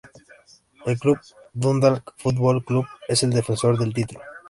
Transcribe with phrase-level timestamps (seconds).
[0.87, 1.19] El club
[1.53, 4.21] Dundalk Football Club es el defensor del título.